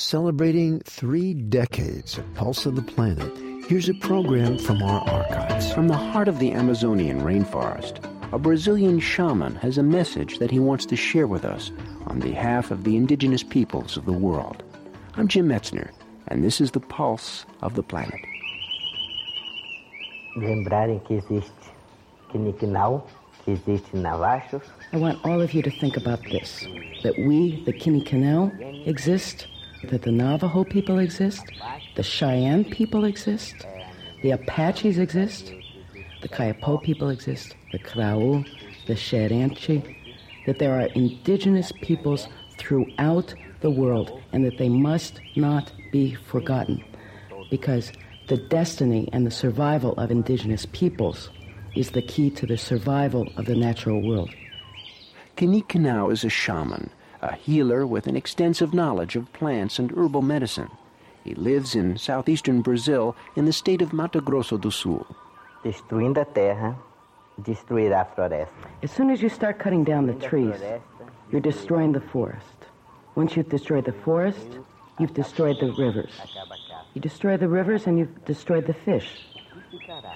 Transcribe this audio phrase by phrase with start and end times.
[0.00, 3.30] Celebrating three decades of Pulse of the Planet
[3.68, 5.70] Here's a program from our archives.
[5.74, 8.02] From the heart of the Amazonian rainforest,
[8.32, 11.70] a Brazilian shaman has a message that he wants to share with us
[12.06, 14.62] on behalf of the indigenous peoples of the world.
[15.16, 15.90] I'm Jim Metzner,
[16.28, 18.20] and this is the pulse of the planet.
[20.34, 21.52] Lembrarem que existe
[22.32, 23.06] Kinikinau,
[23.44, 24.64] que existe Navachos.
[24.94, 26.64] I want all of you to think about this
[27.02, 29.46] that we, the Kinikinau, exist,
[29.84, 31.42] that the Navajo people exist,
[31.96, 33.66] the Cheyenne people exist,
[34.22, 35.52] the Apaches exist,
[36.22, 38.46] the Kayapo people exist, the Krau,
[38.86, 39.96] the Xerente,
[40.46, 46.82] that there are indigenous peoples throughout the world and that they must not be forgotten
[47.50, 47.92] because
[48.28, 51.30] the destiny and the survival of indigenous peoples
[51.74, 54.30] is the key to the survival of the natural world.
[55.36, 56.90] Kinikinau is a shaman,
[57.22, 60.70] a healer with an extensive knowledge of plants and herbal medicine.
[61.24, 65.06] He lives in southeastern Brazil in the state of Mato Grosso do Sul.
[65.62, 66.76] Destruindo a terra,
[67.42, 68.68] destruirá a floresta.
[68.82, 70.56] As soon as you start cutting down the trees,
[71.30, 72.46] you're destroying the forest.
[73.14, 74.58] Once you've destroyed the forest,
[74.98, 76.12] you've destroyed the rivers.
[76.94, 79.26] You destroy the rivers and you've destroyed the fish.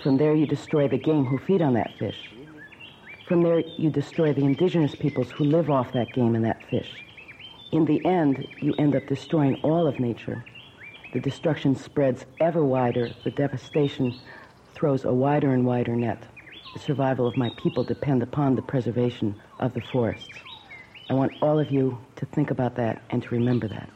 [0.02, 2.30] From there, you destroy the game who feed on that fish.
[3.26, 6.90] From there, you destroy the indigenous peoples who live off that game and that fish.
[7.72, 10.44] In the end, you end up destroying all of nature.
[11.14, 13.10] The destruction spreads ever wider.
[13.24, 14.14] The devastation
[14.74, 16.22] throws a wider and wider net.
[16.74, 20.28] The survival of my people depend upon the preservation of the forests.
[21.08, 23.88] I want all of you to think about that and to remember that.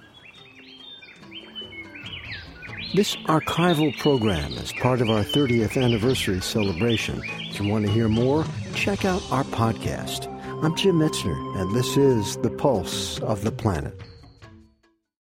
[2.95, 7.21] This archival program is part of our 30th anniversary celebration.
[7.51, 8.47] If you want to hear more,
[8.79, 10.33] check out our podcast.
[10.63, 13.93] I'm Jim Metzner, and this is The Pulse of the Planet.